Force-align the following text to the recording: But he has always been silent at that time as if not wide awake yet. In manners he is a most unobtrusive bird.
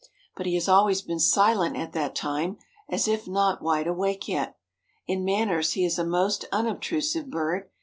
But 0.35 0.47
he 0.47 0.55
has 0.55 0.67
always 0.67 1.03
been 1.03 1.19
silent 1.19 1.77
at 1.77 1.91
that 1.93 2.15
time 2.15 2.57
as 2.89 3.07
if 3.07 3.27
not 3.27 3.61
wide 3.61 3.85
awake 3.85 4.27
yet. 4.27 4.57
In 5.05 5.23
manners 5.23 5.73
he 5.73 5.85
is 5.85 5.99
a 5.99 6.03
most 6.03 6.43
unobtrusive 6.51 7.29
bird. 7.29 7.69